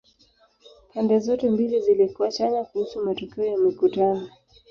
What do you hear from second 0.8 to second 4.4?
Pande zote mbili zilikuwa chanya kuhusu matokeo ya mikutano.